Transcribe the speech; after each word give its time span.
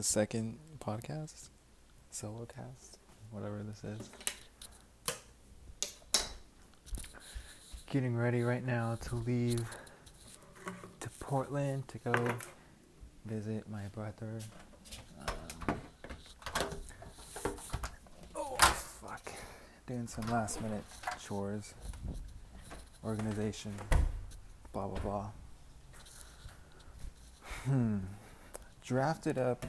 the 0.00 0.04
second 0.04 0.56
podcast, 0.78 1.50
solo 2.10 2.46
cast, 2.46 2.96
whatever 3.32 3.62
this 3.62 3.84
is. 3.84 4.08
Getting 7.90 8.16
ready 8.16 8.40
right 8.40 8.64
now 8.64 8.96
to 9.02 9.16
leave 9.16 9.62
to 11.00 11.10
Portland 11.20 11.86
to 11.88 11.98
go 11.98 12.34
visit 13.26 13.68
my 13.68 13.88
brother. 13.88 14.40
Um, 15.68 15.78
oh, 18.34 18.56
fuck. 18.56 19.30
Doing 19.86 20.06
some 20.06 20.24
last 20.28 20.62
minute 20.62 20.84
chores, 21.22 21.74
organization, 23.04 23.74
blah, 24.72 24.86
blah, 24.86 25.00
blah. 25.00 25.26
Hmm. 27.66 27.98
Drafted 28.84 29.38
up 29.38 29.64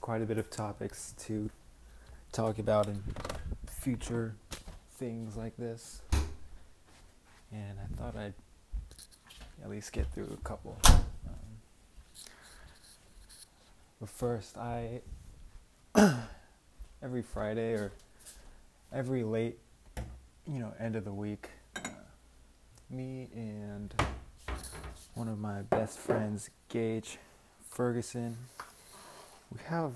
quite 0.00 0.22
a 0.22 0.26
bit 0.26 0.38
of 0.38 0.48
topics 0.48 1.14
to 1.18 1.50
talk 2.30 2.58
about 2.58 2.86
in 2.86 3.02
future 3.66 4.34
things 4.96 5.36
like 5.36 5.56
this. 5.56 6.02
And 7.50 7.78
I 7.78 7.96
thought 7.96 8.16
I'd 8.16 8.34
at 9.62 9.70
least 9.70 9.92
get 9.92 10.06
through 10.12 10.30
a 10.32 10.48
couple. 10.48 10.78
Um, 10.86 11.02
but 14.00 14.08
first, 14.08 14.56
I 14.56 15.00
every 17.02 17.22
Friday 17.22 17.72
or 17.72 17.92
every 18.92 19.24
late, 19.24 19.58
you 20.46 20.58
know, 20.58 20.72
end 20.78 20.96
of 20.96 21.04
the 21.04 21.12
week, 21.12 21.48
uh, 21.76 21.88
me 22.90 23.28
and 23.34 23.94
one 25.14 25.28
of 25.28 25.38
my 25.38 25.62
best 25.62 25.98
friends, 25.98 26.50
Gage 26.68 27.18
Ferguson, 27.70 28.36
we 29.52 29.58
have. 29.66 29.92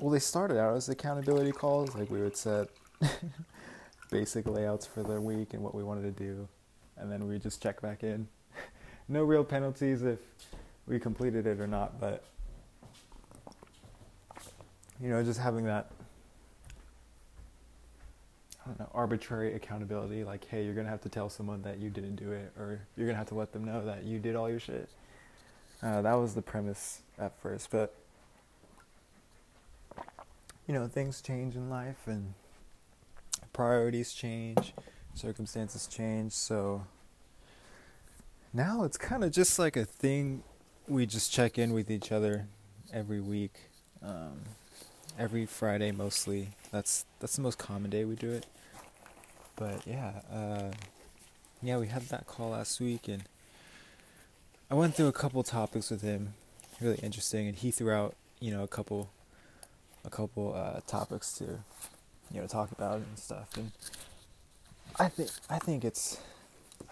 Well, 0.00 0.10
they 0.10 0.18
started 0.18 0.58
out 0.58 0.76
as 0.76 0.88
accountability 0.88 1.52
calls. 1.52 1.94
Like 1.94 2.10
we 2.10 2.20
would 2.20 2.36
set 2.36 2.68
basic 4.10 4.46
layouts 4.46 4.86
for 4.86 5.02
the 5.02 5.20
week 5.20 5.54
and 5.54 5.62
what 5.62 5.74
we 5.74 5.82
wanted 5.82 6.02
to 6.02 6.24
do, 6.24 6.48
and 6.96 7.10
then 7.10 7.26
we 7.26 7.38
just 7.38 7.62
check 7.62 7.80
back 7.80 8.02
in. 8.02 8.28
no 9.08 9.22
real 9.22 9.44
penalties 9.44 10.02
if 10.02 10.18
we 10.86 10.98
completed 10.98 11.46
it 11.46 11.60
or 11.60 11.66
not, 11.66 11.98
but 12.00 12.24
you 15.00 15.08
know, 15.08 15.22
just 15.22 15.40
having 15.40 15.64
that 15.64 15.90
I 18.66 18.70
don't 18.70 18.80
know, 18.80 18.90
arbitrary 18.94 19.54
accountability, 19.54 20.24
like, 20.24 20.44
hey, 20.46 20.64
you're 20.64 20.74
gonna 20.74 20.88
have 20.88 21.02
to 21.02 21.08
tell 21.08 21.30
someone 21.30 21.62
that 21.62 21.78
you 21.78 21.88
didn't 21.88 22.16
do 22.16 22.32
it, 22.32 22.52
or 22.58 22.80
you're 22.96 23.06
gonna 23.06 23.18
have 23.18 23.28
to 23.28 23.36
let 23.36 23.52
them 23.52 23.64
know 23.64 23.84
that 23.84 24.02
you 24.02 24.18
did 24.18 24.34
all 24.34 24.50
your 24.50 24.58
shit. 24.58 24.88
Uh, 25.86 26.02
that 26.02 26.14
was 26.14 26.34
the 26.34 26.42
premise 26.42 27.02
at 27.16 27.38
first, 27.40 27.70
but 27.70 27.94
you 30.66 30.74
know, 30.74 30.88
things 30.88 31.20
change 31.20 31.54
in 31.54 31.70
life 31.70 32.08
and 32.08 32.34
priorities 33.52 34.12
change, 34.12 34.74
circumstances 35.14 35.86
change, 35.86 36.32
so 36.32 36.84
now 38.52 38.82
it's 38.82 38.96
kind 38.96 39.22
of 39.22 39.30
just 39.30 39.60
like 39.60 39.76
a 39.76 39.84
thing 39.84 40.42
we 40.88 41.06
just 41.06 41.32
check 41.32 41.56
in 41.56 41.72
with 41.72 41.88
each 41.88 42.10
other 42.10 42.48
every 42.92 43.20
week. 43.20 43.54
Um, 44.02 44.40
every 45.16 45.46
Friday 45.46 45.92
mostly. 45.92 46.48
That's 46.72 47.04
that's 47.20 47.36
the 47.36 47.42
most 47.42 47.58
common 47.58 47.90
day 47.90 48.04
we 48.04 48.16
do 48.16 48.32
it. 48.32 48.46
But 49.54 49.86
yeah, 49.86 50.20
uh, 50.32 50.72
yeah, 51.62 51.78
we 51.78 51.86
had 51.86 52.02
that 52.08 52.26
call 52.26 52.50
last 52.50 52.80
week, 52.80 53.06
and 53.06 53.22
I 54.68 54.74
went 54.74 54.94
through 54.94 55.06
a 55.06 55.12
couple 55.12 55.42
topics 55.44 55.90
with 55.90 56.02
him, 56.02 56.34
really 56.80 56.98
interesting, 56.98 57.46
and 57.46 57.56
he 57.56 57.70
threw 57.70 57.92
out 57.92 58.16
you 58.40 58.50
know 58.50 58.64
a 58.64 58.68
couple, 58.68 59.10
a 60.04 60.10
couple 60.10 60.54
uh, 60.54 60.80
topics 60.86 61.32
to, 61.38 61.44
you 62.32 62.40
know, 62.40 62.46
talk 62.46 62.72
about 62.72 62.96
and 62.96 63.18
stuff, 63.18 63.56
and 63.56 63.70
I 64.98 65.08
think 65.08 65.30
I 65.48 65.58
think 65.58 65.84
it's, 65.84 66.18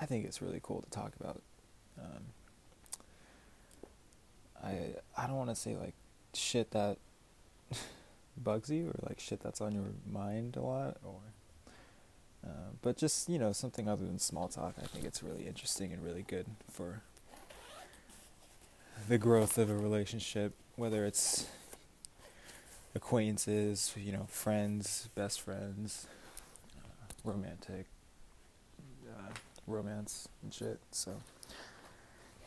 I 0.01 0.07
think 0.07 0.25
it's 0.25 0.41
really 0.41 0.61
cool 0.63 0.83
to 0.83 0.91
talk 0.91 1.13
about. 1.19 1.43
Um, 1.99 2.23
I 4.63 5.23
I 5.23 5.27
don't 5.27 5.37
want 5.37 5.51
to 5.51 5.57
say 5.57 5.77
like 5.77 5.95
shit 6.33 6.71
that 6.71 6.99
bugs 8.37 8.71
you 8.71 8.89
or 8.89 9.09
like 9.09 9.19
shit 9.19 9.41
that's 9.41 9.61
on 9.61 9.73
your 9.73 9.85
mind 10.11 10.57
a 10.57 10.63
lot 10.63 10.97
or 11.05 11.21
uh, 12.47 12.71
but 12.83 12.97
just 12.97 13.29
you 13.29 13.39
know 13.39 13.53
something 13.53 13.89
other 13.89 14.05
than 14.05 14.19
small 14.19 14.49
talk 14.49 14.75
i 14.83 14.87
think 14.87 15.05
it's 15.05 15.23
really 15.23 15.47
interesting 15.47 15.93
and 15.93 16.05
really 16.05 16.23
good 16.23 16.47
for 16.71 17.03
the 19.09 19.19
growth 19.19 19.59
of 19.59 19.71
a 19.71 19.77
relationship 19.77 20.55
whether 20.77 21.05
it's 21.05 21.47
acquaintances 22.95 23.93
you 23.97 24.13
know 24.13 24.27
friends 24.29 25.09
best 25.15 25.41
friends 25.41 26.07
uh, 26.79 27.13
romantic 27.25 27.87
uh, 29.09 29.33
romance 29.67 30.29
and 30.43 30.53
shit. 30.53 30.79
So 30.91 31.13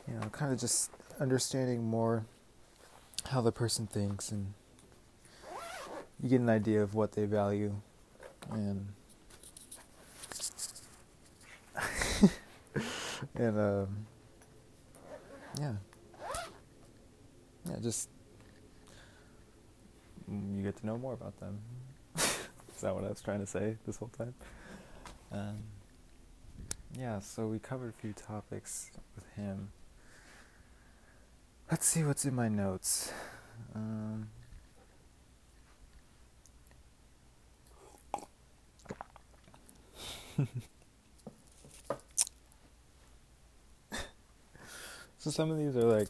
you 0.07 0.13
know 0.15 0.21
kind 0.31 0.53
of 0.53 0.59
just 0.59 0.91
understanding 1.19 1.83
more 1.83 2.25
how 3.29 3.41
the 3.41 3.51
person 3.51 3.87
thinks 3.87 4.31
and 4.31 4.53
you 6.21 6.29
get 6.29 6.39
an 6.39 6.49
idea 6.49 6.81
of 6.81 6.93
what 6.93 7.11
they 7.13 7.25
value 7.25 7.75
and 8.51 8.87
and 13.35 13.59
um, 13.59 13.87
yeah 15.59 15.73
yeah 17.69 17.77
just 17.81 18.09
you 20.29 20.61
get 20.63 20.75
to 20.77 20.85
know 20.85 20.97
more 20.97 21.13
about 21.13 21.39
them. 21.39 21.59
Is 22.17 22.81
that 22.81 22.93
what 22.93 23.03
i 23.05 23.09
was 23.09 23.21
trying 23.21 23.39
to 23.39 23.47
say 23.47 23.77
this 23.85 23.97
whole 23.97 24.11
time? 24.17 24.33
Um, 25.31 25.57
yeah 26.97 27.19
so 27.19 27.47
we 27.47 27.59
covered 27.59 27.89
a 27.89 27.93
few 28.01 28.13
topics 28.13 28.91
with 29.15 29.25
him. 29.35 29.69
Let's 31.71 31.85
see 31.85 32.03
what's 32.03 32.25
in 32.25 32.33
my 32.35 32.47
notes. 32.47 33.11
Um, 33.75 34.29
so 45.17 45.31
some 45.31 45.51
of 45.51 45.57
these 45.57 45.75
are 45.75 45.83
like 45.83 46.07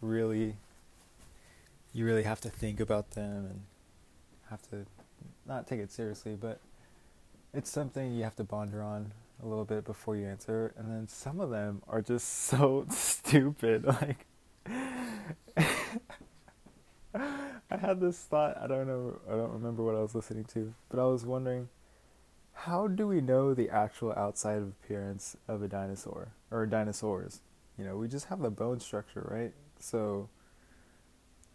really 0.00 0.56
you 1.92 2.04
really 2.04 2.24
have 2.24 2.40
to 2.42 2.50
think 2.50 2.78
about 2.78 3.12
them 3.12 3.46
and 3.46 3.60
have 4.50 4.60
to 4.70 4.84
not 5.46 5.66
take 5.66 5.80
it 5.80 5.90
seriously, 5.90 6.36
but 6.38 6.60
it's 7.54 7.70
something 7.70 8.12
you 8.12 8.22
have 8.22 8.36
to 8.36 8.44
ponder 8.44 8.82
on 8.82 9.12
a 9.42 9.46
little 9.46 9.64
bit 9.64 9.84
before 9.84 10.14
you 10.14 10.26
answer. 10.26 10.74
And 10.76 10.90
then 10.90 11.08
some 11.08 11.40
of 11.40 11.48
them 11.48 11.82
are 11.88 12.02
just 12.02 12.28
so 12.44 12.84
stupid. 12.90 13.84
Like 13.86 14.26
I 17.14 17.76
had 17.78 18.00
this 18.00 18.18
thought. 18.18 18.58
I 18.60 18.66
don't 18.66 18.86
know. 18.86 19.18
I 19.26 19.32
don't 19.32 19.52
remember 19.52 19.82
what 19.82 19.94
I 19.94 20.00
was 20.00 20.14
listening 20.14 20.44
to, 20.52 20.74
but 20.90 21.00
I 21.00 21.04
was 21.04 21.24
wondering, 21.24 21.68
how 22.52 22.88
do 22.88 23.08
we 23.08 23.20
know 23.20 23.54
the 23.54 23.70
actual 23.70 24.12
outside 24.12 24.62
appearance 24.62 25.36
of 25.48 25.62
a 25.62 25.68
dinosaur 25.68 26.28
or 26.50 26.66
dinosaurs? 26.66 27.40
You 27.78 27.84
know, 27.84 27.96
we 27.96 28.08
just 28.08 28.26
have 28.26 28.40
the 28.40 28.50
bone 28.50 28.80
structure, 28.80 29.26
right? 29.30 29.52
So, 29.78 30.28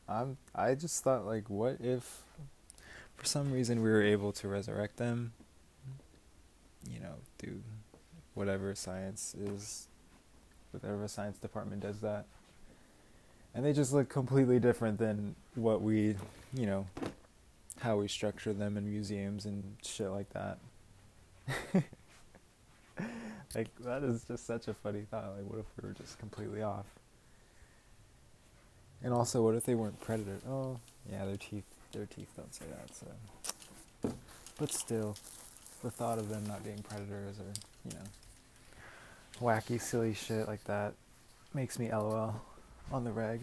I'm. 0.08 0.38
I 0.54 0.76
just 0.76 1.04
thought, 1.04 1.26
like, 1.26 1.50
what 1.50 1.78
if, 1.80 2.24
for 3.16 3.26
some 3.26 3.52
reason, 3.52 3.82
we 3.82 3.90
were 3.90 4.04
able 4.04 4.32
to 4.34 4.48
resurrect 4.48 4.98
them? 4.98 5.34
You 6.90 7.00
know, 7.00 7.16
through 7.38 7.62
whatever 8.34 8.74
science 8.76 9.36
is, 9.36 9.88
whatever 10.72 11.08
science 11.08 11.38
department 11.38 11.82
does 11.82 12.00
that 12.02 12.26
and 13.54 13.66
they 13.66 13.74
just 13.74 13.94
look 13.94 14.10
completely 14.10 14.60
different 14.60 14.98
than 14.98 15.36
what 15.56 15.82
we, 15.82 16.16
you 16.54 16.66
know, 16.66 16.86
how 17.82 17.98
we 17.98 18.08
structure 18.08 18.54
them 18.54 18.78
in 18.78 18.90
museums 18.90 19.46
and 19.46 19.76
shit 19.84 20.10
like 20.10 20.30
that. 20.30 20.58
like 23.56 23.68
that 23.82 24.04
is 24.04 24.24
just 24.24 24.46
such 24.46 24.68
a 24.68 24.74
funny 24.74 25.06
thought. 25.10 25.34
Like, 25.36 25.50
what 25.50 25.60
if 25.60 25.66
we 25.82 25.88
were 25.90 25.94
just 25.94 26.18
completely 26.20 26.62
off? 26.62 26.86
And 29.04 29.14
also, 29.14 29.42
what 29.42 29.56
if 29.56 29.66
they 29.66 29.76
weren't 29.76 30.00
predators? 30.00 30.42
Oh, 30.48 30.80
yeah, 31.12 31.26
their 31.26 31.38
teeth, 31.38 31.64
their 31.92 32.06
teeth 32.06 32.30
don't 32.36 32.54
say 32.54 32.66
that. 32.70 32.96
So, 32.96 34.14
but 34.58 34.72
still, 34.72 35.16
the 35.84 35.90
thought 35.90 36.20
of 36.20 36.30
them 36.30 36.46
not 36.48 36.64
being 36.64 36.84
predators 36.84 37.40
or 37.40 37.52
you 37.86 37.92
know, 37.96 38.06
wacky, 39.40 39.82
silly 39.82 40.14
shit 40.14 40.48
like 40.48 40.64
that 40.66 40.94
makes 41.54 41.80
me 41.80 41.92
LOL 41.92 42.40
on 42.92 43.04
the 43.04 43.12
reg. 43.12 43.42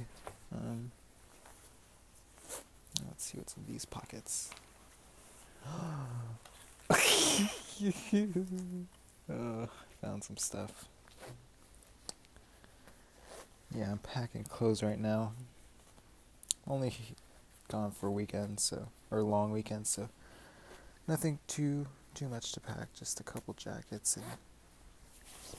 Um, 0.54 0.92
let's 3.06 3.24
see 3.24 3.38
what's 3.38 3.56
in 3.56 3.64
these 3.68 3.84
pockets. 3.84 4.50
uh, 9.30 9.66
found 10.00 10.24
some 10.24 10.36
stuff. 10.36 10.88
Yeah, 13.74 13.90
I'm 13.90 13.98
packing 13.98 14.44
clothes 14.44 14.82
right 14.82 14.98
now. 14.98 15.32
Only 16.66 16.92
gone 17.68 17.90
for 17.90 18.10
weekends, 18.10 18.62
so 18.62 18.88
or 19.10 19.22
long 19.22 19.52
weekends, 19.52 19.90
so 19.90 20.08
nothing 21.06 21.38
too 21.46 21.86
too 22.14 22.28
much 22.28 22.52
to 22.52 22.60
pack. 22.60 22.92
Just 22.94 23.20
a 23.20 23.22
couple 23.22 23.54
jackets 23.54 24.16
and 24.16 24.24
a 25.52 25.56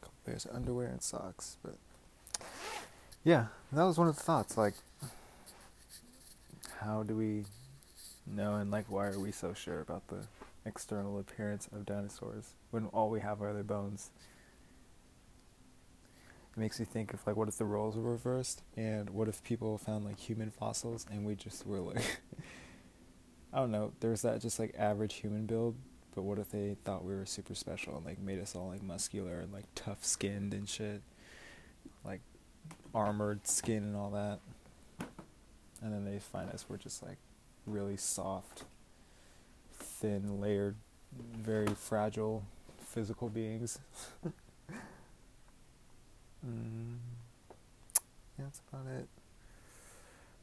couple 0.00 0.18
pairs 0.26 0.44
of 0.44 0.54
underwear 0.54 0.88
and 0.88 1.02
socks. 1.02 1.56
But 1.62 1.76
yeah, 3.24 3.46
that 3.72 3.84
was 3.84 3.98
one 3.98 4.08
of 4.08 4.16
the 4.16 4.22
thoughts. 4.22 4.56
Like, 4.56 4.74
how 6.80 7.02
do 7.02 7.16
we 7.16 7.44
know, 8.26 8.54
and 8.56 8.70
like, 8.70 8.86
why 8.88 9.06
are 9.06 9.18
we 9.18 9.32
so 9.32 9.54
sure 9.54 9.80
about 9.80 10.08
the 10.08 10.26
external 10.66 11.18
appearance 11.18 11.68
of 11.72 11.86
dinosaurs 11.86 12.52
when 12.70 12.86
all 12.86 13.08
we 13.10 13.20
have 13.20 13.40
are 13.42 13.52
their 13.52 13.62
bones? 13.62 14.10
It 16.58 16.60
makes 16.60 16.80
me 16.80 16.86
think 16.86 17.14
of 17.14 17.24
like, 17.24 17.36
what 17.36 17.46
if 17.46 17.56
the 17.56 17.64
roles 17.64 17.96
were 17.96 18.10
reversed, 18.10 18.64
and 18.76 19.10
what 19.10 19.28
if 19.28 19.44
people 19.44 19.78
found 19.78 20.04
like 20.04 20.18
human 20.18 20.50
fossils 20.50 21.06
and 21.08 21.24
we 21.24 21.36
just 21.36 21.64
were 21.64 21.78
like, 21.78 22.20
I 23.52 23.58
don't 23.58 23.70
know, 23.70 23.92
there's 24.00 24.22
that 24.22 24.40
just 24.40 24.58
like 24.58 24.74
average 24.76 25.14
human 25.14 25.46
build, 25.46 25.76
but 26.16 26.22
what 26.22 26.36
if 26.40 26.50
they 26.50 26.76
thought 26.84 27.04
we 27.04 27.14
were 27.14 27.26
super 27.26 27.54
special 27.54 27.96
and 27.96 28.04
like 28.04 28.18
made 28.18 28.40
us 28.40 28.56
all 28.56 28.70
like 28.70 28.82
muscular 28.82 29.38
and 29.38 29.52
like 29.52 29.66
tough 29.76 30.04
skinned 30.04 30.52
and 30.52 30.68
shit, 30.68 31.00
like 32.04 32.22
armored 32.92 33.46
skin 33.46 33.84
and 33.84 33.94
all 33.94 34.10
that, 34.10 34.40
and 35.80 35.92
then 35.92 36.04
they 36.04 36.18
find 36.18 36.50
us 36.50 36.66
we're 36.68 36.76
just 36.76 37.04
like 37.04 37.18
really 37.66 37.96
soft, 37.96 38.64
thin, 39.72 40.40
layered, 40.40 40.74
very 41.36 41.68
fragile 41.68 42.42
physical 42.84 43.28
beings. 43.28 43.78
Mm, 46.46 46.96
yeah, 48.38 48.44
that's 48.44 48.60
about 48.72 48.86
it. 48.98 49.08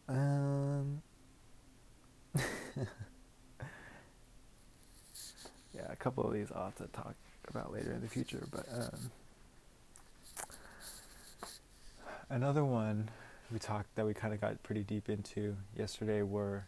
Um, 0.08 1.02
yeah, 5.74 5.90
a 5.90 5.96
couple 5.96 6.26
of 6.26 6.34
these 6.34 6.52
I'll 6.54 6.66
have 6.66 6.76
to 6.76 6.88
talk 6.88 7.16
about 7.50 7.72
later 7.74 7.92
in 7.92 8.02
the 8.02 8.08
future, 8.08 8.46
but 8.52 8.68
um, 8.72 9.12
another 12.30 12.66
one 12.66 13.10
we 13.52 13.60
talked 13.60 13.94
that 13.96 14.06
we 14.06 14.14
kind 14.14 14.34
of 14.34 14.42
got 14.42 14.62
pretty 14.64 14.84
deep 14.84 15.10
into 15.10 15.56
yesterday 15.78 16.22
were 16.22 16.66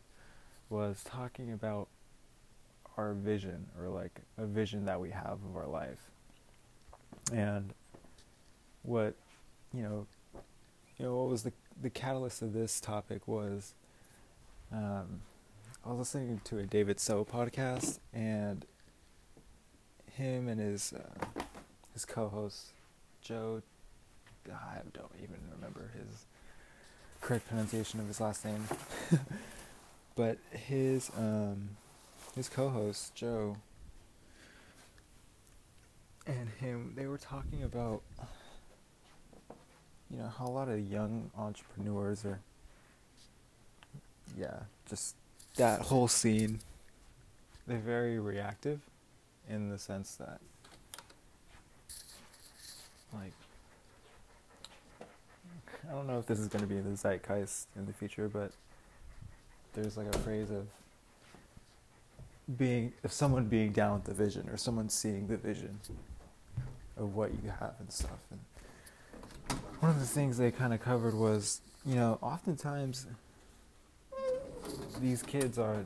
was 0.70 1.04
talking 1.04 1.52
about 1.52 1.88
our 2.98 3.14
vision 3.14 3.68
or 3.80 3.90
like 3.90 4.22
a 4.38 4.46
vision 4.46 4.86
that 4.86 5.00
we 5.00 5.10
have 5.12 5.40
of 5.50 5.56
our 5.56 5.68
life. 5.68 6.12
And 7.32 7.74
what 8.88 9.16
you 9.74 9.84
know 9.84 10.08
you 10.98 11.06
know 11.06 11.16
what 11.18 11.30
was 11.30 11.44
the 11.44 11.52
the 11.82 11.90
catalyst 11.90 12.42
of 12.42 12.54
this 12.54 12.80
topic 12.80 13.28
was 13.28 13.74
um, 14.72 15.22
I 15.86 15.90
was 15.90 16.00
listening 16.00 16.42
to 16.46 16.58
a 16.60 16.64
David 16.64 17.00
So 17.00 17.26
podcast 17.26 18.00
and 18.14 18.66
him 20.14 20.48
and 20.48 20.60
his 20.60 20.94
uh, 20.94 21.42
his 21.94 22.06
co-host 22.06 22.72
Joe 23.22 23.62
I 24.50 24.78
don't 24.94 25.12
even 25.18 25.36
remember 25.54 25.92
his 25.94 26.26
correct 27.20 27.50
pronunciation 27.50 28.00
of 28.00 28.08
his 28.08 28.22
last 28.22 28.46
name 28.46 28.64
but 30.16 30.38
his 30.52 31.12
um, 31.18 31.72
his 32.36 32.48
co-host 32.48 33.14
Joe 33.16 33.58
and 36.26 36.48
him 36.62 36.94
they 36.96 37.06
were 37.06 37.18
talking 37.18 37.64
about 37.64 38.02
you 40.10 40.18
know 40.18 40.32
how 40.38 40.46
a 40.46 40.50
lot 40.50 40.70
of 40.70 40.80
young 40.92 41.30
entrepreneurs 41.38 42.24
are 42.26 42.40
yeah 44.38 44.60
just 44.90 45.16
that 45.58 45.82
whole 45.82 46.08
scene. 46.08 46.60
They're 47.66 47.78
very 47.78 48.20
reactive 48.20 48.80
in 49.50 49.70
the 49.70 49.78
sense 49.78 50.16
that 50.16 50.40
like 53.14 53.34
I 55.90 55.94
don't 55.94 56.08
know 56.08 56.20
if 56.20 56.26
this 56.26 56.40
is 56.40 56.48
going 56.48 56.62
to 56.62 56.68
be 56.68 56.78
in 56.78 56.84
the 56.84 56.98
zeitgeist 56.98 57.68
in 57.76 57.86
the 57.86 57.94
future 57.94 58.28
but 58.28 58.52
there's 59.74 59.98
like 59.98 60.14
a 60.14 60.18
phrase 60.20 60.50
of 60.52 60.68
being 62.58 62.94
if 63.04 63.12
someone 63.12 63.46
being 63.46 63.72
down 63.72 63.96
with 63.96 64.04
the 64.06 64.14
vision 64.14 64.48
or 64.50 64.58
someone 64.58 64.90
seeing 64.90 65.28
the 65.28 65.38
vision 65.38 65.80
of 66.98 67.16
what 67.16 67.32
you 67.44 67.50
have 67.60 67.74
and 67.80 67.92
stuff 67.92 68.20
and 68.32 68.40
one 69.80 69.92
of 69.92 70.00
the 70.00 70.06
things 70.06 70.38
they 70.38 70.52
kind 70.52 70.74
of 70.74 70.82
covered 70.82 71.14
was, 71.14 71.62
you 71.86 71.96
know, 71.96 72.18
oftentimes 72.22 73.06
these 75.00 75.22
kids 75.24 75.58
are. 75.58 75.86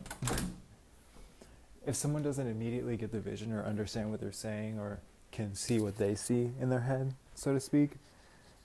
If 1.86 1.96
someone 1.96 2.22
doesn't 2.22 2.48
immediately 2.48 2.96
get 2.96 3.12
the 3.12 3.20
vision 3.20 3.52
or 3.52 3.64
understand 3.64 4.12
what 4.12 4.20
they're 4.20 4.32
saying 4.32 4.80
or 4.80 5.00
can 5.32 5.56
see 5.56 5.80
what 5.80 5.98
they 5.98 6.14
see 6.14 6.52
in 6.60 6.70
their 6.70 6.82
head, 6.82 7.14
so 7.34 7.54
to 7.54 7.60
speak, 7.60 7.92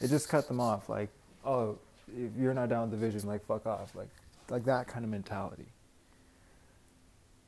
it 0.00 0.08
just 0.08 0.28
cut 0.28 0.49
them 0.49 0.61
off. 0.61 0.88
Like, 0.88 1.08
oh, 1.44 1.78
if 2.14 2.31
you're 2.38 2.55
not 2.55 2.69
down 2.69 2.90
with 2.90 3.00
the 3.00 3.06
vision, 3.06 3.26
like 3.26 3.44
fuck 3.46 3.67
off, 3.67 3.94
like, 3.94 4.11
like 4.50 4.64
that 4.67 4.87
kind 4.87 5.05
of 5.05 5.11
mentality. 5.11 5.67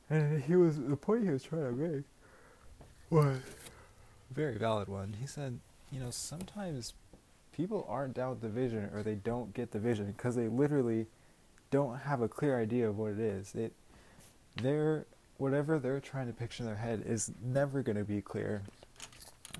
And 0.09 0.41
he 0.43 0.55
was 0.55 0.77
the 0.79 0.95
point 0.95 1.23
he 1.23 1.29
was 1.29 1.43
trying 1.43 1.63
to 1.63 1.71
make 1.71 2.03
was 3.11 3.37
very 4.31 4.57
valid 4.57 4.87
one. 4.87 5.15
He 5.19 5.27
said, 5.27 5.59
you 5.91 5.99
know, 5.99 6.09
sometimes 6.09 6.93
people 7.51 7.85
aren't 7.89 8.13
down 8.13 8.31
with 8.31 8.41
the 8.41 8.49
vision 8.49 8.89
or 8.93 9.03
they 9.03 9.15
don't 9.15 9.53
get 9.53 9.71
the 9.71 9.79
vision 9.79 10.13
because 10.15 10.35
they 10.35 10.47
literally 10.47 11.07
don't 11.71 11.97
have 11.99 12.21
a 12.21 12.27
clear 12.27 12.59
idea 12.59 12.87
of 12.87 12.97
what 12.97 13.11
it 13.11 13.19
is. 13.19 13.53
It 13.55 13.73
they're 14.55 15.05
whatever 15.37 15.79
they're 15.79 15.99
trying 15.99 16.27
to 16.27 16.33
picture 16.33 16.63
in 16.63 16.67
their 16.67 16.75
head 16.75 17.03
is 17.05 17.31
never 17.43 17.81
going 17.81 17.97
to 17.97 18.03
be 18.03 18.21
clear 18.21 18.61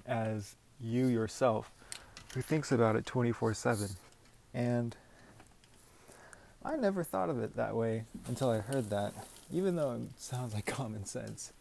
as 0.05 0.55
you 0.81 1.07
yourself 1.07 1.71
who 2.33 2.41
thinks 2.41 2.71
about 2.71 2.95
it 2.95 3.05
24/7. 3.05 3.95
And 4.53 4.95
I 6.63 6.75
never 6.75 7.03
thought 7.03 7.29
of 7.29 7.41
it 7.41 7.55
that 7.55 7.75
way 7.75 8.03
until 8.27 8.49
I 8.49 8.59
heard 8.59 8.89
that, 8.89 9.13
even 9.51 9.75
though 9.75 9.93
it 9.93 10.01
sounds 10.17 10.53
like 10.53 10.65
common 10.65 11.05
sense. 11.05 11.53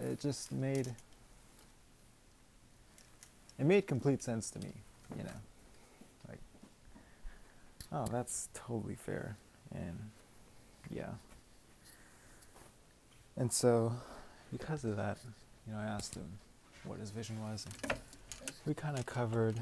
It 0.00 0.20
just 0.20 0.52
made 0.52 0.94
it 3.58 3.64
made 3.64 3.86
complete 3.86 4.22
sense 4.22 4.50
to 4.50 4.60
me 4.60 4.74
you 5.16 5.24
know, 5.24 5.30
like, 6.28 6.40
oh, 7.92 8.06
that's 8.10 8.48
totally 8.54 8.94
fair. 8.94 9.36
And 9.74 10.10
yeah. 10.90 11.10
And 13.36 13.52
so, 13.52 13.92
because 14.50 14.84
of 14.84 14.96
that, 14.96 15.18
you 15.66 15.72
know, 15.72 15.78
I 15.78 15.84
asked 15.84 16.14
him 16.14 16.28
what 16.84 16.98
his 16.98 17.10
vision 17.10 17.40
was. 17.42 17.66
We 18.66 18.74
kind 18.74 18.98
of 18.98 19.06
covered 19.06 19.60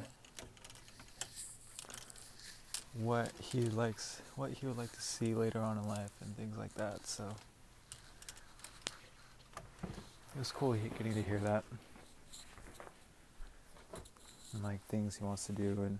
what 2.94 3.30
he 3.40 3.62
likes, 3.62 4.22
what 4.36 4.52
he 4.52 4.66
would 4.66 4.78
like 4.78 4.92
to 4.92 5.02
see 5.02 5.34
later 5.34 5.60
on 5.60 5.78
in 5.78 5.86
life, 5.88 6.12
and 6.22 6.34
things 6.36 6.56
like 6.56 6.74
that. 6.74 7.06
So 7.06 7.24
it 9.84 10.38
was 10.38 10.50
cool 10.50 10.74
getting 10.74 11.14
to 11.14 11.22
hear 11.22 11.38
that 11.38 11.64
and 14.56 14.64
like 14.64 14.84
things 14.86 15.16
he 15.16 15.24
wants 15.24 15.46
to 15.46 15.52
do 15.52 15.82
and 15.82 15.98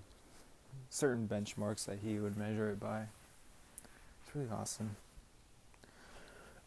certain 0.90 1.28
benchmarks 1.28 1.84
that 1.84 1.98
he 2.02 2.18
would 2.18 2.36
measure 2.36 2.70
it 2.70 2.80
by. 2.80 3.02
It's 4.24 4.34
really 4.34 4.48
awesome. 4.50 4.96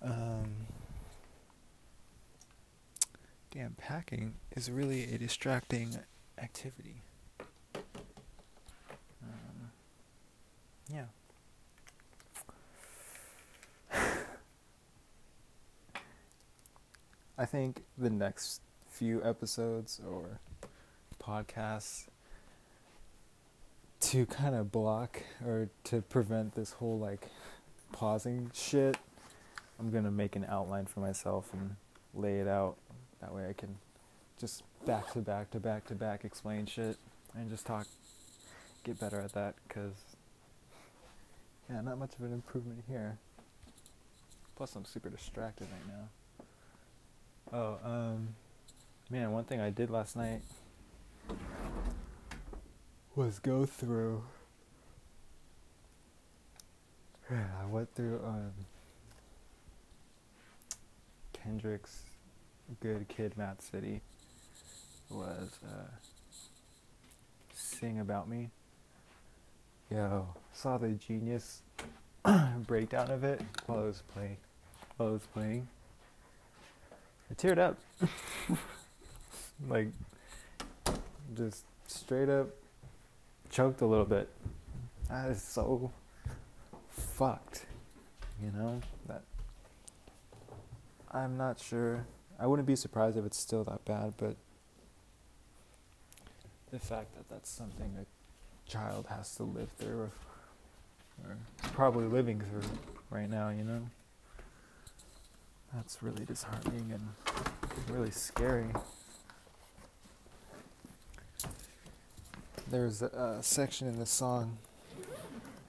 Um, 0.01 0.67
damn, 3.51 3.73
packing 3.73 4.35
is 4.55 4.71
really 4.71 5.03
a 5.13 5.17
distracting 5.17 5.97
activity. 6.37 7.01
Um, 9.21 9.71
yeah. 10.91 11.05
I 17.37 17.45
think 17.45 17.83
the 17.97 18.09
next 18.09 18.61
few 18.89 19.23
episodes 19.23 19.99
or 20.07 20.39
podcasts 21.29 22.05
to 23.99 24.25
kind 24.25 24.55
of 24.55 24.71
block 24.71 25.21
or 25.45 25.69
to 25.83 26.01
prevent 26.01 26.55
this 26.55 26.73
whole 26.73 26.97
like 26.97 27.27
pausing 27.91 28.49
shit. 28.53 28.97
I'm 29.79 29.91
gonna 29.91 30.11
make 30.11 30.35
an 30.35 30.45
outline 30.49 30.85
for 30.85 31.01
myself 31.01 31.53
and 31.53 31.75
lay 32.13 32.39
it 32.39 32.47
out. 32.47 32.77
That 33.21 33.33
way 33.33 33.47
I 33.47 33.53
can 33.53 33.77
just 34.39 34.63
back 34.85 35.11
to 35.13 35.19
back 35.19 35.51
to 35.51 35.59
back 35.59 35.85
to 35.87 35.95
back 35.95 36.25
explain 36.25 36.65
shit 36.65 36.97
and 37.35 37.49
just 37.49 37.65
talk. 37.65 37.85
Get 38.83 38.99
better 38.99 39.19
at 39.19 39.33
that 39.33 39.55
because, 39.67 39.93
yeah, 41.69 41.81
not 41.81 41.99
much 41.99 42.13
of 42.17 42.23
an 42.23 42.31
improvement 42.31 42.83
here. 42.87 43.17
Plus, 44.55 44.73
I'm 44.75 44.85
super 44.85 45.09
distracted 45.09 45.67
right 45.69 45.95
now. 47.51 47.57
Oh, 47.57 47.77
um, 47.83 48.29
man, 49.09 49.31
one 49.31 49.43
thing 49.43 49.59
I 49.59 49.69
did 49.69 49.89
last 49.89 50.15
night 50.15 50.41
was 53.19 53.37
go 53.37 53.65
through. 53.65 54.23
I 57.29 57.65
went 57.67 57.93
through 57.93 58.21
um, 58.25 58.53
Kendrick's 61.33 62.03
Good 62.79 63.09
Kid, 63.09 63.37
Mad 63.37 63.61
City 63.61 63.99
was 65.09 65.59
uh, 65.65 65.89
Sing 67.53 67.99
About 67.99 68.29
Me. 68.29 68.51
Yo, 69.91 70.29
saw 70.53 70.77
the 70.77 70.87
genius 70.91 71.61
breakdown 72.67 73.11
of 73.11 73.25
it 73.25 73.41
while 73.65 73.79
I 73.79 73.83
was 73.83 74.01
playing. 74.13 74.37
While 74.95 75.09
I 75.09 75.11
was 75.11 75.27
playing, 75.33 75.67
I 77.29 77.33
teared 77.33 77.57
up. 77.57 77.77
like, 79.67 79.89
just 81.35 81.65
straight 81.85 82.29
up 82.29 82.47
choked 83.49 83.81
a 83.81 83.85
little 83.85 84.05
bit. 84.05 84.29
That 85.09 85.29
is 85.29 85.41
so 85.41 85.91
fucked, 86.89 87.65
you 88.41 88.51
know? 88.51 88.81
That 89.07 89.23
I'm 91.11 91.37
not 91.37 91.59
sure. 91.59 92.05
I 92.39 92.47
wouldn't 92.47 92.67
be 92.67 92.75
surprised 92.75 93.17
if 93.17 93.25
it's 93.25 93.37
still 93.37 93.63
that 93.65 93.83
bad, 93.85 94.13
but 94.17 94.35
the 96.71 96.79
fact 96.79 97.15
that 97.15 97.27
that's 97.27 97.49
something 97.49 97.97
a 97.99 98.69
child 98.69 99.07
has 99.09 99.35
to 99.35 99.43
live 99.43 99.69
through 99.77 99.99
or, 99.99 100.11
or 101.25 101.37
probably 101.73 102.05
living 102.05 102.39
through 102.39 102.69
right 103.09 103.29
now, 103.29 103.49
you 103.49 103.63
know? 103.63 103.81
That's 105.73 106.01
really 106.01 106.25
disheartening 106.25 106.91
and 106.93 107.09
really 107.89 108.11
scary. 108.11 108.67
There's 112.69 113.01
a, 113.01 113.07
a 113.39 113.43
section 113.43 113.87
in 113.87 113.97
the 113.97 114.05
song 114.05 114.59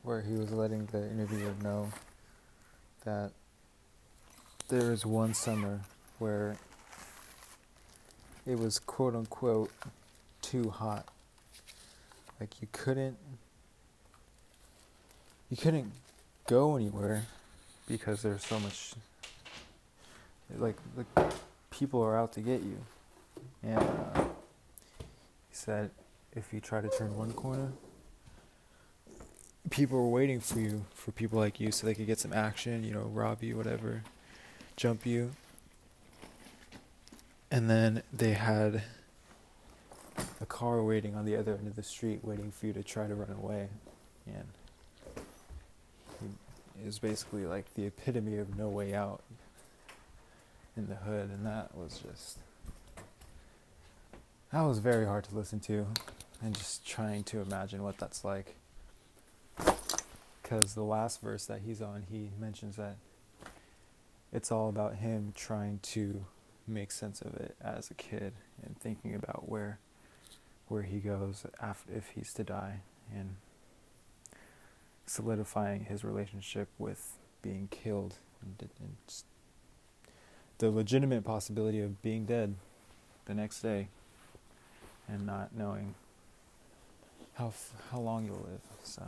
where 0.02 0.21
he 0.21 0.35
was 0.35 0.52
letting 0.52 0.85
the 0.87 1.11
interviewer 1.11 1.54
know 1.62 1.90
that 3.07 3.33
there 4.69 4.90
was 4.90 5.07
one 5.07 5.33
summer 5.33 5.80
where 6.19 6.57
it 8.47 8.59
was 8.59 8.78
quote 8.78 9.14
unquote 9.14 9.71
too 10.42 10.69
hot. 10.69 11.07
Like 12.38 12.61
you 12.61 12.69
couldn't 12.71 13.16
you 15.49 15.57
couldn't 15.57 15.92
go 16.47 16.76
anywhere 16.76 17.25
because 17.88 18.21
there's 18.21 18.45
so 18.45 18.61
much 18.61 18.92
like 20.59 20.76
the 20.97 21.33
people 21.71 22.02
are 22.02 22.19
out 22.19 22.35
to 22.35 22.40
get 22.42 22.61
you. 22.61 22.76
And 23.62 23.78
uh, 23.78 24.23
he 25.49 25.54
said 25.54 25.90
if 26.35 26.53
you 26.53 26.61
try 26.61 26.81
to 26.81 26.89
turn 26.89 27.17
one 27.17 27.33
corner, 27.33 27.73
people 29.71 29.99
were 29.99 30.09
waiting 30.09 30.41
for 30.41 30.61
you, 30.61 30.85
for 30.95 31.13
people 31.13 31.39
like 31.39 31.61
you, 31.61 31.73
so 31.73 31.87
they 31.87 31.95
could 31.95 32.07
get 32.07 32.19
some 32.19 32.33
action, 32.33 32.85
you 32.85 32.93
know, 32.93 33.03
rob 33.03 33.43
you, 33.43 33.57
whatever, 33.57 34.03
jump 34.77 35.05
you. 35.05 35.33
And 37.51 37.69
then 37.69 38.03
they 38.13 38.33
had 38.33 38.83
a 40.41 40.47
car 40.47 40.83
waiting 40.83 41.17
on 41.17 41.25
the 41.25 41.37
other 41.37 41.55
end 41.55 41.67
of 41.67 41.77
the 41.77 41.83
street, 41.83 42.21
waiting 42.23 42.53
for 42.53 42.67
you 42.67 42.73
to 42.73 42.83
try 42.83 43.07
to 43.07 43.15
run 43.15 43.37
away. 43.43 43.69
And 44.27 44.47
it 46.81 46.87
was 46.87 46.99
basically 46.99 47.45
like 47.45 47.75
the 47.75 47.85
epitome 47.87 48.39
of 48.39 48.57
no 48.57 48.69
way 48.69 48.95
out 48.95 49.23
in 50.77 50.87
the 50.87 50.95
hood, 50.95 51.31
and 51.31 51.45
that 51.45 51.77
was 51.77 51.99
just. 51.99 52.39
That 54.52 54.62
was 54.62 54.80
very 54.80 55.07
hard 55.07 55.25
to 55.25 55.35
listen 55.37 55.61
to 55.61 55.87
and 56.42 56.57
just 56.57 56.85
trying 56.85 57.23
to 57.25 57.40
imagine 57.40 57.85
what 57.85 57.99
that's 57.99 58.25
like. 58.25 58.57
Because 60.42 60.75
the 60.75 60.83
last 60.83 61.21
verse 61.21 61.47
that 61.47 61.61
he's 61.64 61.80
on, 61.80 62.04
he 62.11 62.30
mentions 62.40 62.75
that 62.75 62.97
it's 64.33 64.50
all 64.50 64.69
about 64.69 64.97
him 64.97 65.33
trying 65.37 65.78
to 65.83 66.25
make 66.66 66.90
sense 66.90 67.21
of 67.21 67.35
it 67.35 67.54
as 67.61 67.92
a 67.92 67.95
kid 67.95 68.33
and 68.64 68.76
thinking 68.78 69.14
about 69.14 69.49
where 69.49 69.78
where 70.66 70.83
he 70.83 70.99
goes 70.99 71.45
after 71.61 71.92
if 71.92 72.11
he's 72.14 72.33
to 72.33 72.45
die 72.45 72.80
and 73.12 73.35
solidifying 75.04 75.87
his 75.87 76.04
relationship 76.04 76.69
with 76.78 77.16
being 77.42 77.66
killed 77.73 78.14
and, 78.40 78.71
and 78.80 78.97
the 80.59 80.71
legitimate 80.71 81.25
possibility 81.25 81.80
of 81.80 82.00
being 82.02 82.25
dead 82.25 82.54
the 83.25 83.35
next 83.35 83.62
day 83.62 83.88
and 85.12 85.26
not 85.26 85.55
knowing 85.57 85.95
how 87.35 87.52
how 87.90 87.99
long 87.99 88.25
you'll 88.25 88.37
live. 88.37 88.61
So, 88.85 89.02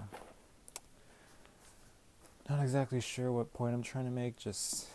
not 2.49 2.63
exactly 2.63 3.01
sure 3.01 3.31
what 3.31 3.53
point 3.53 3.75
I'm 3.75 3.83
trying 3.83 4.05
to 4.07 4.11
make. 4.11 4.37
Just 4.37 4.87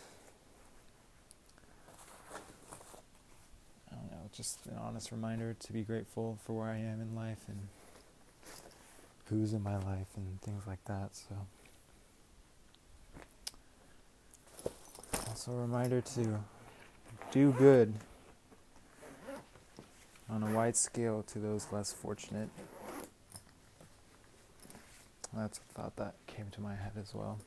I 3.90 3.94
don't 3.94 4.10
know. 4.10 4.28
Just 4.32 4.66
an 4.66 4.76
honest 4.80 5.10
reminder 5.12 5.54
to 5.58 5.72
be 5.72 5.82
grateful 5.82 6.38
for 6.44 6.58
where 6.58 6.68
I 6.68 6.78
am 6.78 7.00
in 7.00 7.14
life 7.14 7.44
and 7.48 7.68
who's 9.26 9.52
in 9.52 9.62
my 9.62 9.76
life 9.76 10.08
and 10.16 10.40
things 10.42 10.66
like 10.66 10.84
that. 10.86 11.10
So. 11.14 11.34
Also, 15.28 15.52
a 15.52 15.56
reminder 15.56 16.00
to 16.00 16.40
do 17.30 17.52
good 17.58 17.94
on 20.30 20.42
a 20.42 20.50
wide 20.54 20.76
scale 20.76 21.22
to 21.28 21.38
those 21.38 21.66
less 21.72 21.92
fortunate. 21.92 22.48
That's 25.34 25.58
a 25.58 25.72
thought 25.74 25.96
that 25.96 26.14
came 26.26 26.46
to 26.52 26.60
my 26.60 26.74
head 26.74 26.92
as 27.00 27.14
well. 27.14 27.38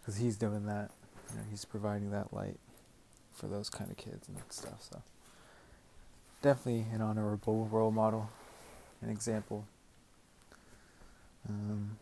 Because 0.00 0.16
he's 0.16 0.36
doing 0.36 0.66
that, 0.66 0.90
you 1.30 1.36
know, 1.36 1.44
he's 1.50 1.64
providing 1.64 2.10
that 2.10 2.32
light 2.32 2.58
for 3.32 3.46
those 3.46 3.70
kind 3.70 3.90
of 3.90 3.96
kids 3.96 4.28
and 4.28 4.36
stuff. 4.48 4.82
So 4.90 5.02
definitely 6.42 6.86
an 6.92 7.00
honorable 7.00 7.66
role 7.66 7.90
model, 7.90 8.30
an 9.02 9.10
example. 9.10 9.66
Um, 11.48 11.98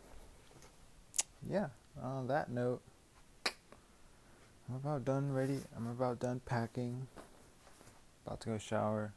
yeah. 1.49 1.67
On 2.01 2.27
that 2.27 2.49
note, 2.51 2.81
I'm 4.69 4.75
about 4.75 5.05
done 5.05 5.31
ready. 5.33 5.59
I'm 5.75 5.87
about 5.87 6.19
done 6.19 6.41
packing. 6.45 7.07
About 8.27 8.41
to 8.41 8.49
go 8.49 8.57
shower, 8.57 9.13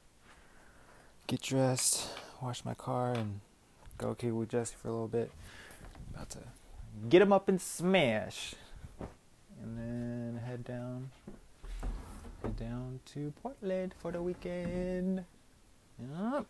get 1.27 1.43
dressed, 1.43 2.09
wash 2.41 2.65
my 2.65 2.75
car, 2.75 3.13
and 3.13 3.41
go 3.99 4.11
okay 4.11 4.31
with 4.31 4.51
Jesse 4.51 4.77
for 4.81 4.87
a 4.87 4.93
little 4.93 5.09
bit. 5.09 5.33
About 6.15 6.31
to 6.31 6.39
get 7.09 7.21
him 7.21 7.33
up 7.33 7.49
and 7.49 7.61
smash, 7.61 8.55
and 9.61 9.77
then 9.77 10.41
head 10.47 10.63
down, 10.63 11.11
head 12.41 12.57
down 12.57 13.01
to 13.07 13.33
Portland 13.43 13.97
for 13.99 14.13
the 14.13 14.23
weekend. 14.23 15.25
Yep. 15.99 16.47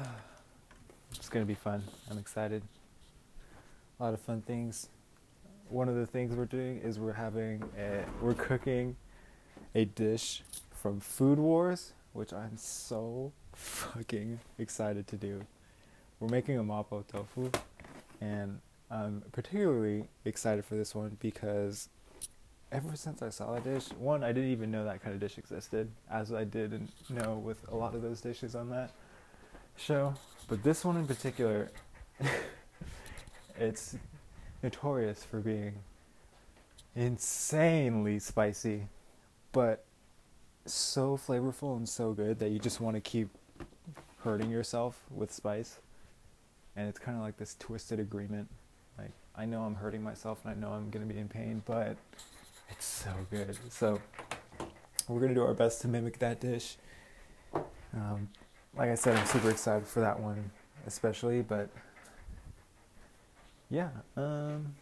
It's 1.16 1.30
gonna 1.30 1.46
be 1.46 1.54
fun. 1.54 1.82
I'm 2.10 2.18
excited. 2.18 2.62
A 3.98 4.04
lot 4.04 4.12
of 4.12 4.20
fun 4.20 4.42
things. 4.42 4.90
One 5.70 5.88
of 5.88 5.94
the 5.94 6.06
things 6.06 6.36
we're 6.36 6.44
doing 6.44 6.78
is 6.80 6.98
we're 6.98 7.14
having 7.14 7.64
a, 7.78 8.04
we're 8.20 8.34
cooking 8.34 8.96
a 9.74 9.84
dish 9.84 10.42
from 10.70 11.00
Food 11.00 11.38
Wars, 11.38 11.92
which 12.12 12.32
I'm 12.32 12.56
so 12.56 13.32
fucking 13.52 14.40
excited 14.58 15.06
to 15.08 15.16
do. 15.16 15.42
We're 16.20 16.28
making 16.28 16.58
a 16.58 16.64
mapo 16.64 17.06
tofu, 17.06 17.50
and 18.20 18.60
I'm 18.90 19.22
particularly 19.32 20.04
excited 20.24 20.64
for 20.64 20.74
this 20.74 20.94
one 20.94 21.16
because 21.20 21.88
ever 22.72 22.96
since 22.96 23.22
I 23.22 23.30
saw 23.30 23.54
that 23.54 23.64
dish, 23.64 23.88
one, 23.98 24.22
I 24.22 24.32
didn't 24.32 24.50
even 24.50 24.70
know 24.70 24.84
that 24.84 25.02
kind 25.02 25.14
of 25.14 25.20
dish 25.20 25.38
existed, 25.38 25.90
as 26.10 26.32
I 26.32 26.44
didn't 26.44 26.90
know 27.08 27.34
with 27.34 27.58
a 27.70 27.76
lot 27.76 27.94
of 27.94 28.02
those 28.02 28.20
dishes 28.20 28.54
on 28.54 28.70
that 28.70 28.90
show. 29.76 30.14
But 30.48 30.62
this 30.62 30.84
one 30.84 30.96
in 30.96 31.06
particular, 31.06 31.70
it's 33.58 33.96
notorious 34.62 35.24
for 35.24 35.40
being 35.40 35.74
insanely 36.94 38.18
spicy, 38.18 38.82
but 39.58 39.84
so 40.66 41.16
flavorful 41.16 41.76
and 41.76 41.88
so 41.88 42.12
good 42.12 42.38
that 42.38 42.50
you 42.50 42.60
just 42.60 42.80
want 42.80 42.94
to 42.94 43.00
keep 43.00 43.28
hurting 44.18 44.52
yourself 44.52 45.00
with 45.10 45.32
spice. 45.32 45.80
And 46.76 46.88
it's 46.88 47.00
kind 47.00 47.16
of 47.16 47.24
like 47.24 47.38
this 47.38 47.56
twisted 47.58 47.98
agreement. 47.98 48.48
Like, 48.96 49.10
I 49.34 49.46
know 49.46 49.62
I'm 49.62 49.74
hurting 49.74 50.00
myself 50.00 50.38
and 50.44 50.52
I 50.52 50.54
know 50.54 50.72
I'm 50.72 50.90
going 50.90 51.04
to 51.04 51.12
be 51.12 51.18
in 51.18 51.26
pain, 51.26 51.64
but 51.66 51.96
it's 52.70 52.84
so 52.84 53.10
good. 53.32 53.58
So, 53.68 54.00
we're 55.08 55.18
going 55.18 55.34
to 55.34 55.34
do 55.34 55.44
our 55.44 55.54
best 55.54 55.80
to 55.80 55.88
mimic 55.88 56.20
that 56.20 56.38
dish. 56.38 56.76
Um, 57.92 58.28
like 58.76 58.90
I 58.90 58.94
said, 58.94 59.16
I'm 59.16 59.26
super 59.26 59.50
excited 59.50 59.88
for 59.88 59.98
that 59.98 60.20
one, 60.20 60.52
especially, 60.86 61.42
but 61.42 61.68
yeah, 63.70 63.88
um, 64.16 64.76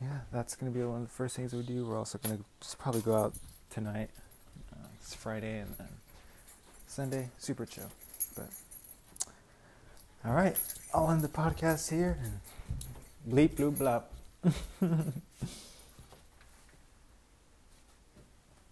yeah, 0.00 0.20
that's 0.32 0.54
going 0.54 0.72
to 0.72 0.78
be 0.78 0.84
one 0.84 1.02
of 1.02 1.08
the 1.08 1.14
first 1.14 1.36
things 1.36 1.52
we 1.52 1.62
do. 1.62 1.86
We're 1.86 1.98
also 1.98 2.18
going 2.18 2.38
to 2.38 2.76
probably 2.76 3.00
go 3.00 3.16
out 3.16 3.34
tonight. 3.70 4.10
Uh, 4.72 4.86
it's 5.00 5.14
Friday 5.14 5.58
and 5.58 5.74
then 5.78 5.88
Sunday, 6.86 7.30
super 7.38 7.66
chill. 7.66 7.90
But 8.34 8.48
all 10.24 10.32
right, 10.32 10.56
I'll 10.94 11.10
end 11.10 11.22
the 11.22 11.28
podcast 11.28 11.90
here. 11.90 12.18
Bleep, 13.28 13.50
bloop, 13.50 13.76
blop. 13.76 14.04